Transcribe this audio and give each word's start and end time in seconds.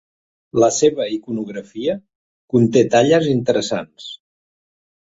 La 0.63 0.69
seva 0.77 1.05
iconografia 1.17 1.97
conté 2.55 2.85
talles 2.97 3.31
interessants. 3.39 4.13